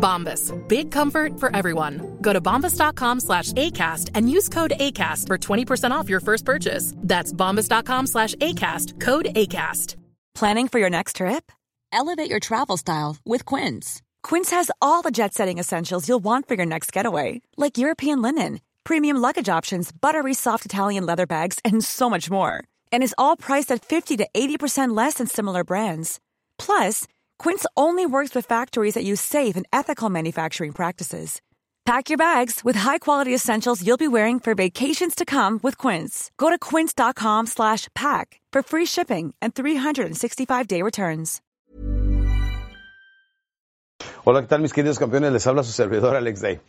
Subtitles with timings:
[0.00, 0.52] Bombas.
[0.68, 2.18] Big comfort for everyone.
[2.20, 6.94] Go to bombas.com slash ACAST and use code ACAST for 20% off your first purchase.
[6.96, 8.98] That's bombas.com slash ACAST.
[9.00, 9.96] Code ACAST.
[10.34, 11.52] Planning for your next trip?
[11.92, 14.00] Elevate your travel style with Quince.
[14.22, 18.22] Quince has all the jet setting essentials you'll want for your next getaway, like European
[18.22, 22.62] linen, premium luggage options, buttery soft Italian leather bags, and so much more.
[22.92, 26.20] And is all priced at 50 to 80% less than similar brands.
[26.58, 27.06] Plus,
[27.40, 31.40] Quince only works with factories that use safe and ethical manufacturing practices.
[31.86, 36.30] Pack your bags with high-quality essentials you'll be wearing for vacations to come with Quince.
[36.36, 41.40] Go to quince.com/pack for free shipping and 365-day returns.
[44.24, 45.32] Hola, ¿qué tal mis queridos campeones?
[45.32, 46.60] Les habla su servidor Alex Day.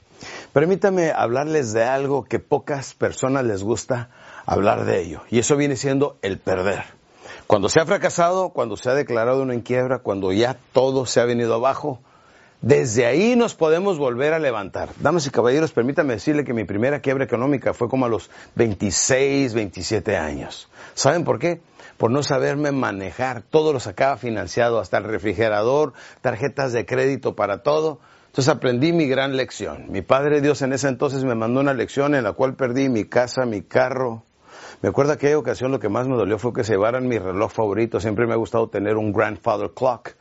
[0.53, 4.09] Permítame hablarles de algo que pocas personas les gusta
[4.45, 7.00] hablar de ello, y eso viene siendo el perder.
[7.51, 11.25] Cuando se ha fracasado, cuando se ha declarado en quiebra, cuando ya todo se ha
[11.25, 11.99] venido abajo,
[12.61, 14.87] desde ahí nos podemos volver a levantar.
[15.01, 19.53] Damas y caballeros, permítame decirle que mi primera quiebra económica fue como a los 26,
[19.53, 20.69] 27 años.
[20.93, 21.59] ¿Saben por qué?
[21.97, 23.41] Por no saberme manejar.
[23.41, 27.99] Todo lo sacaba financiado, hasta el refrigerador, tarjetas de crédito para todo.
[28.27, 29.91] Entonces aprendí mi gran lección.
[29.91, 33.03] Mi Padre Dios en ese entonces me mandó una lección en la cual perdí mi
[33.03, 34.23] casa, mi carro.
[34.81, 37.51] Me acuerdo aquella ocasión lo que más me dolió fue que se llevaran mi reloj
[37.51, 37.99] favorito.
[37.99, 40.15] Siempre me ha gustado tener un grandfather clock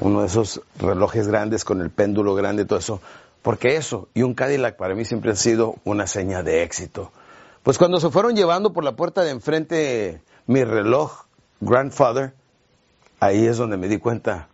[0.00, 3.00] uno de esos relojes grandes con el péndulo grande y todo eso.
[3.42, 7.12] Porque eso y un Cadillac para mí siempre han sido una seña de éxito.
[7.62, 11.24] Pues cuando se fueron llevando por la puerta de enfrente mi reloj
[11.60, 12.34] Grandfather,
[13.20, 14.48] ahí es donde me di cuenta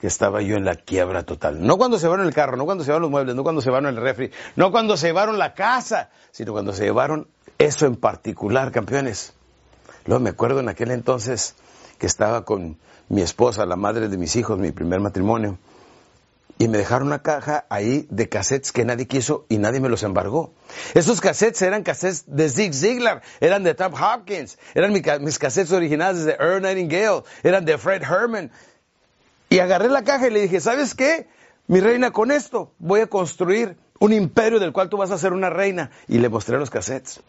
[0.00, 1.64] que estaba yo en la quiebra total.
[1.64, 3.68] No cuando se llevaron el carro, no cuando se llevaron los muebles, no cuando se
[3.68, 7.28] llevaron el refri, no cuando se llevaron la casa, sino cuando se llevaron
[7.58, 9.32] eso en particular, campeones.
[10.06, 11.54] Luego me acuerdo en aquel entonces
[11.98, 12.76] que estaba con
[13.08, 15.58] mi esposa, la madre de mis hijos, mi primer matrimonio,
[16.58, 20.02] y me dejaron una caja ahí de cassettes que nadie quiso y nadie me los
[20.02, 20.52] embargó.
[20.94, 26.24] Esos cassettes eran cassettes de Zig Ziglar, eran de Tom Hopkins, eran mis cassettes originales
[26.24, 28.52] de Earl Nightingale, eran de Fred Herman.
[29.54, 31.28] Y agarré la caja y le dije, ¿sabes qué?
[31.68, 35.32] Mi reina, con esto voy a construir un imperio del cual tú vas a ser
[35.32, 35.92] una reina.
[36.08, 37.20] Y le mostré los cassettes.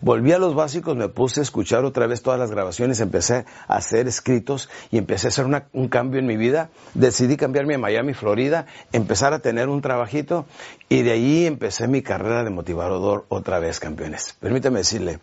[0.00, 3.74] Volví a los básicos, me puse a escuchar otra vez todas las grabaciones, empecé a
[3.74, 6.70] hacer escritos y empecé a hacer un cambio en mi vida.
[6.94, 10.46] Decidí cambiarme a Miami, Florida, empezar a tener un trabajito
[10.88, 14.36] y de ahí empecé mi carrera de motivador otra vez, campeones.
[14.38, 15.18] Permítame decirle,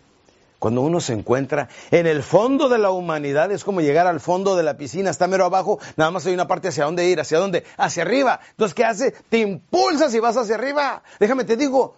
[0.60, 4.56] cuando uno se encuentra en el fondo de la humanidad, es como llegar al fondo
[4.56, 7.38] de la piscina, está mero abajo, nada más hay una parte hacia dónde ir, hacia
[7.38, 8.38] dónde, hacia arriba.
[8.50, 9.12] Entonces, ¿qué hace?
[9.30, 11.02] Te impulsas y vas hacia arriba.
[11.18, 11.96] Déjame te digo,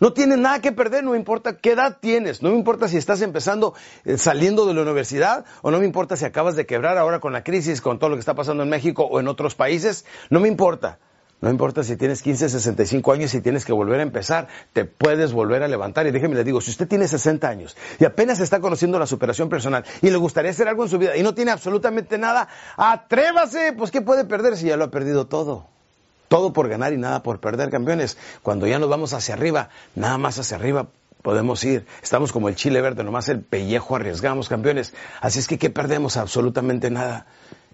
[0.00, 3.22] no tienes nada que perder, no importa qué edad tienes, no me importa si estás
[3.22, 7.20] empezando eh, saliendo de la universidad o no me importa si acabas de quebrar ahora
[7.20, 10.04] con la crisis, con todo lo que está pasando en México o en otros países,
[10.30, 10.98] no me importa.
[11.40, 15.32] No importa si tienes 15, 65 años y tienes que volver a empezar, te puedes
[15.32, 16.06] volver a levantar.
[16.06, 19.48] Y déjeme le digo, si usted tiene 60 años y apenas está conociendo la superación
[19.48, 23.72] personal y le gustaría hacer algo en su vida y no tiene absolutamente nada, atrévase,
[23.72, 25.66] pues ¿qué puede perder si ya lo ha perdido todo?
[26.28, 28.18] Todo por ganar y nada por perder, campeones.
[28.42, 30.88] Cuando ya nos vamos hacia arriba, nada más hacia arriba
[31.22, 31.86] podemos ir.
[32.02, 34.92] Estamos como el chile verde, nomás el pellejo arriesgamos, campeones.
[35.20, 36.18] Así es que, ¿qué perdemos?
[36.18, 37.26] Absolutamente nada.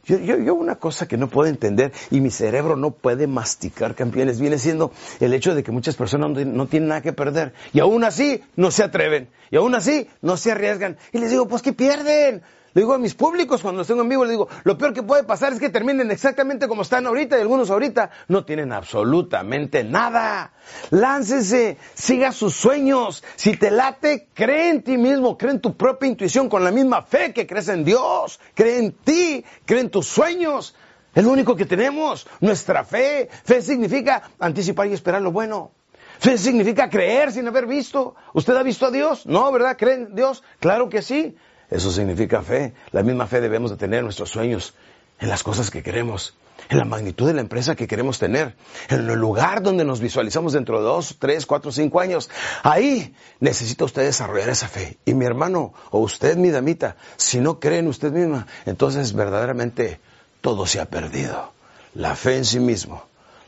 [0.06, 3.96] Yo, yo, yo, una cosa que no puedo entender y mi cerebro no puede masticar,
[3.96, 7.52] campeones, viene siendo el hecho de que muchas personas no, no, tienen nada que perder
[7.72, 10.96] y aún así no se atreven y aún así no se arriesgan.
[11.12, 12.42] Y les digo, pues ¿qué pierden?
[12.76, 15.02] Le digo a mis públicos cuando los tengo en vivo, les digo, lo peor que
[15.02, 19.82] puede pasar es que terminen exactamente como están ahorita y algunos ahorita no tienen absolutamente
[19.82, 20.52] nada.
[20.90, 23.24] Láncese, siga sus sueños.
[23.36, 27.00] Si te late, cree en ti mismo, cree en tu propia intuición con la misma
[27.00, 30.76] fe que crees en Dios, cree en ti, cree en tus sueños.
[31.14, 33.30] Es lo único que tenemos, nuestra fe.
[33.44, 35.70] Fe significa anticipar y esperar lo bueno.
[36.18, 38.16] Fe significa creer sin haber visto.
[38.34, 39.24] ¿Usted ha visto a Dios?
[39.24, 39.78] No, ¿verdad?
[39.78, 40.42] ¿Cree en Dios?
[40.60, 41.36] Claro que sí.
[41.70, 42.74] Eso significa fe.
[42.92, 44.74] La misma fe debemos de tener en nuestros sueños,
[45.18, 46.36] en las cosas que queremos,
[46.68, 48.56] en la magnitud de la empresa que queremos tener,
[48.88, 52.30] en el lugar donde nos visualizamos dentro de dos, tres, cuatro, cinco años.
[52.62, 54.98] Ahí necesita usted desarrollar esa fe.
[55.04, 60.00] Y mi hermano, o usted, mi damita, si no cree en usted misma, entonces verdaderamente
[60.40, 61.52] todo se ha perdido.
[61.94, 63.04] La fe en sí mismo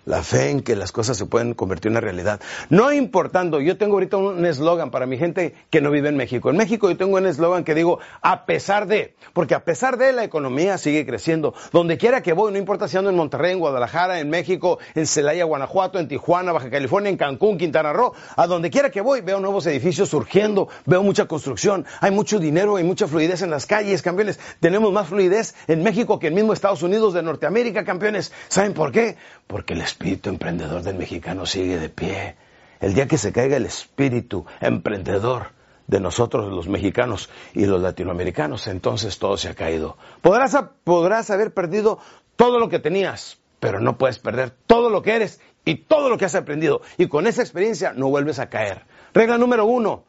[0.08, 2.40] la fe en que las cosas se pueden convertir en una realidad.
[2.70, 6.48] No importando, yo tengo ahorita un eslogan para mi gente que no vive en México.
[6.48, 10.14] En México yo tengo un eslogan que digo, a pesar de, porque a pesar de
[10.14, 11.52] la economía sigue creciendo.
[11.72, 15.06] Donde quiera que voy, no importa si ando en Monterrey, en Guadalajara, en México, en
[15.06, 19.20] Celaya, Guanajuato, en Tijuana, Baja California, en Cancún, Quintana Roo, a donde quiera que voy,
[19.20, 23.66] veo nuevos edificios surgiendo, veo mucha construcción, hay mucho dinero, hay mucha fluidez en las
[23.66, 24.40] calles, campeones.
[24.60, 28.32] Tenemos más fluidez en México que en mismo Estados Unidos de Norteamérica, campeones.
[28.48, 29.18] ¿Saben por qué?
[29.46, 32.36] Porque les espíritu emprendedor del mexicano sigue de pie.
[32.80, 35.48] El día que se caiga el espíritu emprendedor
[35.88, 39.96] de nosotros los mexicanos y los latinoamericanos, entonces todo se ha caído.
[40.22, 41.98] Podrás, podrás haber perdido
[42.36, 46.16] todo lo que tenías, pero no puedes perder todo lo que eres y todo lo
[46.16, 46.80] que has aprendido.
[46.96, 48.82] Y con esa experiencia no vuelves a caer.
[49.12, 50.04] Regla número uno,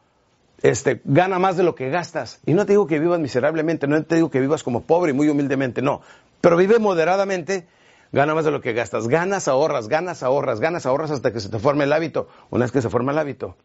[0.62, 2.38] este, gana más de lo que gastas.
[2.46, 5.14] Y no te digo que vivas miserablemente, no te digo que vivas como pobre y
[5.14, 6.00] muy humildemente, no.
[6.40, 7.66] Pero vive moderadamente
[8.12, 9.06] Gana más de lo que gastas.
[9.06, 12.28] Ganas, ahorras, ganas, ahorras, ganas, ahorras hasta que se te forme el hábito.
[12.50, 13.56] Una vez que se forme el hábito,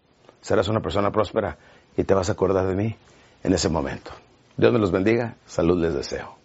[0.41, 1.57] serás una persona próspera
[1.97, 2.95] y te vas a acordar de mí
[3.43, 4.11] en ese momento.
[4.57, 5.35] Dios me los bendiga.
[5.45, 6.44] Salud les deseo.